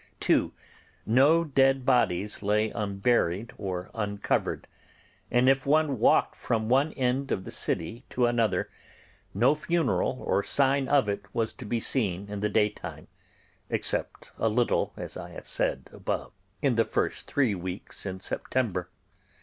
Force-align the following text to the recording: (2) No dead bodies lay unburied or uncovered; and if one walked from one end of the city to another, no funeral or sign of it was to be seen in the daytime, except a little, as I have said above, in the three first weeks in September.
(2) 0.19 0.51
No 1.05 1.43
dead 1.43 1.85
bodies 1.85 2.41
lay 2.41 2.71
unburied 2.71 3.53
or 3.59 3.91
uncovered; 3.93 4.67
and 5.29 5.47
if 5.47 5.63
one 5.63 5.99
walked 5.99 6.35
from 6.35 6.67
one 6.67 6.91
end 6.93 7.31
of 7.31 7.43
the 7.43 7.51
city 7.51 8.03
to 8.09 8.25
another, 8.25 8.67
no 9.35 9.53
funeral 9.53 10.19
or 10.25 10.41
sign 10.41 10.87
of 10.87 11.07
it 11.07 11.25
was 11.35 11.53
to 11.53 11.65
be 11.65 11.79
seen 11.79 12.27
in 12.29 12.39
the 12.39 12.49
daytime, 12.49 13.09
except 13.69 14.31
a 14.39 14.49
little, 14.49 14.91
as 14.97 15.17
I 15.17 15.29
have 15.33 15.47
said 15.47 15.87
above, 15.93 16.31
in 16.63 16.77
the 16.77 16.83
three 16.83 17.09
first 17.53 17.61
weeks 17.61 18.03
in 18.03 18.19
September. 18.21 18.89